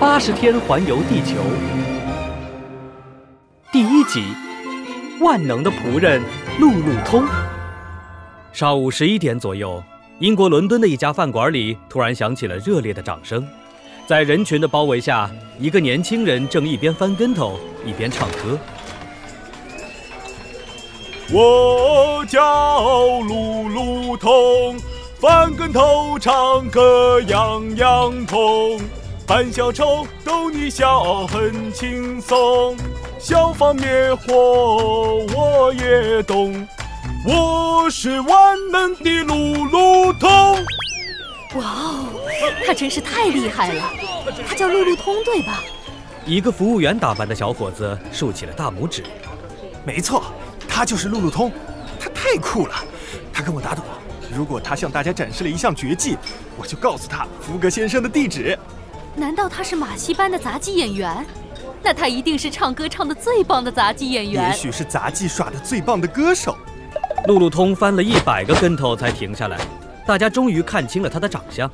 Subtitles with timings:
[0.00, 1.34] 八十天环游地球，
[3.72, 4.22] 第一集：
[5.20, 6.22] 万能的仆人
[6.60, 7.24] 路路通。
[8.52, 9.82] 上午十一点左右，
[10.20, 13.44] 英国伦敦的一家饭馆里突然响起了热烈的掌声。
[14.06, 15.28] 在人群的包围下，
[15.58, 18.56] 一个年轻人正一边翻跟头一边唱歌。
[21.32, 24.76] 我叫路路通，
[25.16, 28.80] 翻跟头唱歌样样通。
[29.28, 32.74] 搬小丑逗你笑很轻松，
[33.18, 36.66] 消防灭火我也懂。
[37.26, 40.30] 我是万能的路路通。
[41.56, 42.06] 哇哦，
[42.66, 43.92] 他真是太厉害了！
[44.48, 45.62] 他叫路路通对吧？
[46.24, 49.04] 一个服务员打扮的小伙子竖起了大拇指。
[49.84, 50.22] 没错，
[50.66, 51.52] 他就是路路通，
[52.00, 52.74] 他太酷了。
[53.30, 53.82] 他跟我打赌，
[54.34, 56.16] 如果他向大家展示了一项绝技，
[56.56, 58.58] 我就告诉他福格先生的地址。
[59.18, 61.26] 难道他是马戏班的杂技演员？
[61.82, 64.50] 那他一定是唱歌唱的最棒的杂技演员。
[64.50, 66.56] 也许是杂技耍的最棒的歌手。
[67.26, 69.58] 路路通翻了一百个跟头才停下来，
[70.06, 71.70] 大家终于看清了他的长相。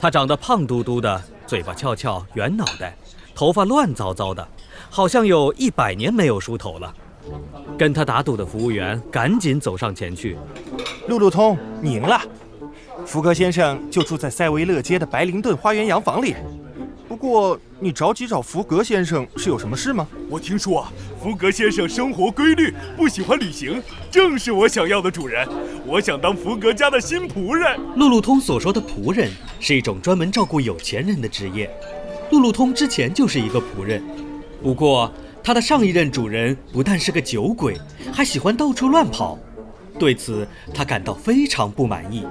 [0.00, 2.96] 他长得胖嘟嘟的，嘴巴翘翘，圆脑袋，
[3.34, 4.46] 头发乱糟糟的，
[4.88, 6.92] 好像有一百年没有梳头了。
[7.78, 10.36] 跟他打赌的服务员赶紧走上前去。
[11.06, 12.20] 路路通，你赢了。
[13.06, 16.34] 福格先生就住在塞维勒街的白灵顿花园洋房里。
[17.20, 20.08] 不过，你着急找福格先生是有什么事吗？
[20.30, 20.90] 我听说啊，
[21.22, 25.46] 福格先生生活规律，不喜欢旅行，正是我想要的主人。
[25.86, 27.78] 我想当福格家的新仆人。
[27.94, 31.70] 路路通所说的仆人是一种专门照顾有钱人的职业。
[32.30, 34.02] 路路通之前就是一个仆人，
[34.62, 35.12] 不过
[35.44, 37.76] 他的上一任主人不但是个酒鬼，
[38.10, 39.38] 还喜欢到处乱跑，
[39.98, 42.24] 对此他感到非常不满意。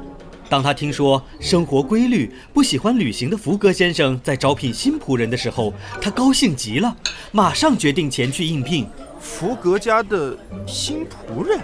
[0.49, 6.95] 当他听说生活规律、不喜欢旅行的福格先生在招聘新仆人的时候，他高兴极了，
[7.31, 8.87] 马上决定前去应聘。
[9.19, 11.59] 福格家的新仆人。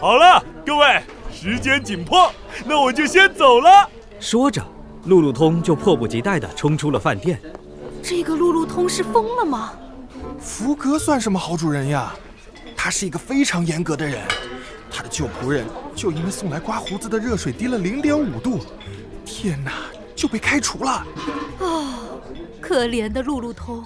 [0.00, 2.32] 好了，各位，时间紧迫，
[2.64, 3.86] 那我就先走了。
[4.18, 4.64] 说着，
[5.04, 7.38] 路路通就迫不及待地冲出了饭店。
[8.02, 9.74] 这个路路通是疯了吗？
[10.38, 12.14] 福格算什么好主人呀？
[12.74, 14.22] 他是一个非常严格的人。
[14.90, 15.64] 他的旧仆人
[15.94, 18.60] 就因为送来刮胡子的热水低了零点五度，
[19.24, 19.72] 天哪，
[20.14, 21.06] 就被开除了。
[21.60, 22.20] 哦，
[22.60, 23.84] 可怜的路路通。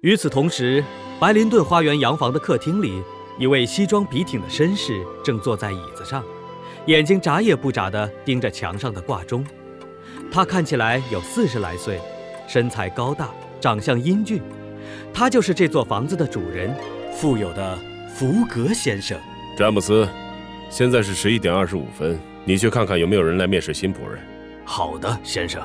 [0.00, 0.82] 与此同时，
[1.20, 3.02] 白林顿花园洋房的客厅里，
[3.38, 6.24] 一位西装笔挺的绅士正坐在椅子上，
[6.86, 9.44] 眼睛眨也不眨地盯着墙上的挂钟。
[10.32, 12.00] 他看起来有四十来岁，
[12.48, 13.28] 身材高大，
[13.60, 14.42] 长相英俊。
[15.14, 16.74] 他就是这座房子的主人，
[17.14, 17.78] 富有的。
[18.22, 19.18] 福格先生，
[19.58, 20.08] 詹姆斯，
[20.70, 24.16] 现在是十一点二十五分，你去看看有没有人来面试新仆人。
[24.64, 25.60] 好的，先生。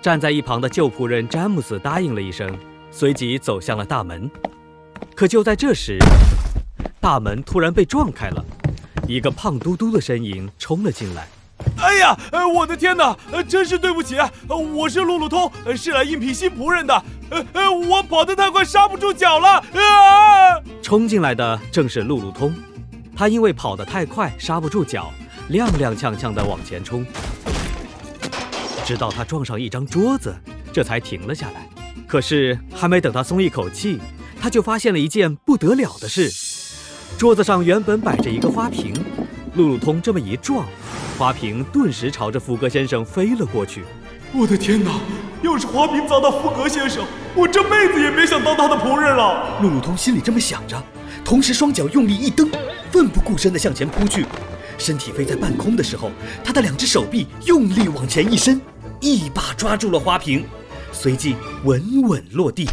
[0.00, 2.56] 站在一旁的旧仆人詹姆斯答应了一声，
[2.92, 4.30] 随即走向了大门。
[5.16, 5.98] 可就在这时，
[7.00, 8.44] 大门突然被撞开了，
[9.08, 11.26] 一个胖嘟嘟的身影冲了进来。
[11.76, 17.04] 哎呀，呃，我的天哪，呃，真是对不起，呃，我是路路通，是来应聘新仆人的。
[17.30, 19.48] 呃呃，我跑得太快，刹不住脚了。
[19.48, 20.60] 啊！
[20.82, 22.52] 冲进来的正是路路通，
[23.16, 25.12] 他因为跑得太快，刹不住脚，
[25.48, 27.06] 踉踉跄跄地往前冲，
[28.84, 30.34] 直到他撞上一张桌子，
[30.72, 31.68] 这才停了下来。
[32.08, 34.00] 可是还没等他松一口气，
[34.40, 36.28] 他就发现了一件不得了的事：
[37.16, 38.92] 桌子上原本摆着一个花瓶，
[39.54, 40.66] 路路通这么一撞，
[41.16, 43.84] 花瓶顿时朝着福格先生飞了过去。
[44.32, 44.90] 我的天哪！
[45.42, 49.58] 要是花瓶砸到福格先生，我这辈子也别想当他的仆人了。
[49.62, 50.82] 路路通心里这么想着，
[51.24, 52.50] 同时双脚用力一蹬，
[52.90, 54.26] 奋不顾身地向前扑去。
[54.76, 56.10] 身体飞在半空的时候，
[56.44, 58.60] 他的两只手臂用力往前一伸，
[59.00, 60.44] 一把抓住了花瓶，
[60.92, 62.68] 随即稳稳落地。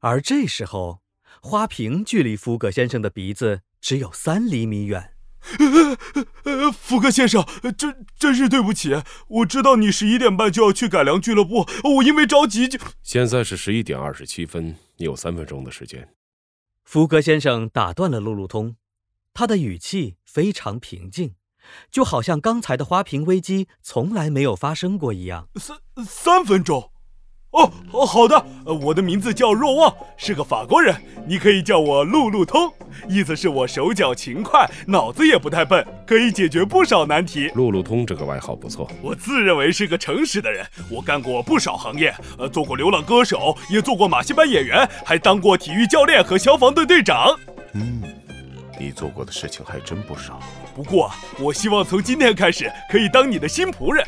[0.00, 1.00] 而这时候，
[1.40, 5.10] 花瓶距离福格先生的鼻子只有三厘米远。
[6.92, 7.42] 福格先生，
[7.78, 9.02] 真真是对不起。
[9.28, 12.78] 我知道你十一点半就要去改良俱乐部，我因为着急就……
[13.02, 16.06] 现在是十一点二十七分，你有三分钟的时间。
[16.84, 18.76] 福格先生打断了路路通，
[19.32, 21.34] 他的语气非常平静，
[21.90, 25.48] 就好像刚才的花瓶危机从来没有发生过一样。
[25.54, 26.91] 三三分钟。
[27.52, 30.94] 哦哦，好的，我的名字叫若望，是个法国人，
[31.26, 32.72] 你可以叫我路路通，
[33.08, 37.48] 意思是我手脚勤快，脑子也不太笨，可以解决不少难题。
[37.54, 47.38] 路路通这个外号不错，我自认为是个诚实的人，我干过不少行业，呃，做过流浪歌手，也做过马戏班演员，还当过体育教练和消防队队长。
[47.74, 48.02] 嗯，
[48.80, 50.40] 你做过的事情还真不少。
[50.74, 54.02] 不过，我希望从今天开始可以当你的新仆人。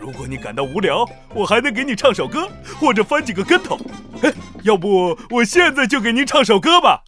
[0.00, 2.48] 如果你感到无聊，我还能给你唱首歌，
[2.78, 3.78] 或者翻几个跟头。
[4.22, 4.32] 哎，
[4.64, 7.04] 要不我现在就给您唱首歌吧。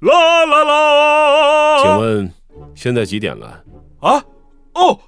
[0.00, 1.82] 啦啦啦！
[1.82, 2.32] 请问
[2.74, 3.64] 现在几点了？
[4.00, 4.22] 啊？
[4.74, 4.98] 哦，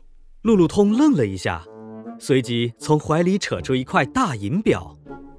[0.43, 1.62] 路路通愣了一下，
[2.19, 4.96] 随即从怀里扯出一块大银表。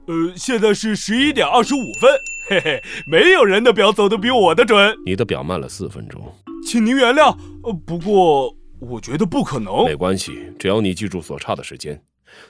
[0.07, 2.11] 呃，现在是十一点二十五分。
[2.49, 4.95] 嘿嘿，没有人的表走得比我的准。
[5.05, 6.21] 你的表慢了四分钟，
[6.65, 7.35] 请您原谅。
[7.63, 9.85] 呃，不过我觉得不可能。
[9.85, 12.01] 没关系，只要你记住所差的时间。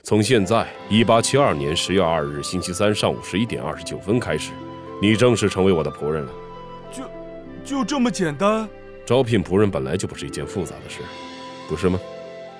[0.02, 4.52] 从现在，一八七二年十月二日星期三上午十一点二十九分开始，
[5.00, 6.32] 你正式成为我的仆人了。
[6.92, 7.04] 就，
[7.64, 8.68] 就这么简单？
[9.06, 11.00] 招聘仆人本来就不是一件复杂的事，
[11.68, 11.98] 不是吗？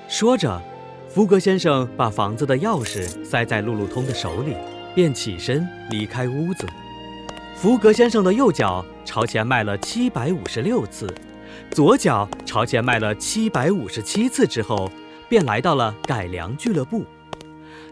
[0.09, 0.61] 说着，
[1.09, 4.57] 福格先生把房子的钥匙塞在路路通的手里，
[4.95, 6.67] 便起身离开屋子。
[7.55, 11.07] 福格先生的右脚朝前迈了七百五十六次，
[11.71, 14.91] 左脚朝前迈了七百五十七次之后，
[15.29, 17.05] 便来到了改良俱乐部。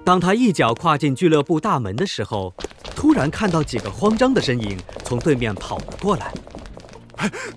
[0.04, 2.54] 当他一脚跨进俱乐部大门的时候，
[2.96, 6.32] 突然看到几个慌张的身影从对面跑了过来。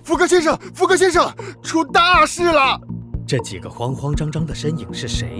[0.04, 1.32] 福格先生，福格先生，
[1.62, 2.80] 出大事了！
[3.26, 5.36] 这几个慌慌张张的身影是谁？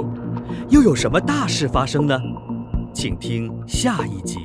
[0.71, 2.19] 又有什么大事发生呢？
[2.95, 4.39] 请听下一集。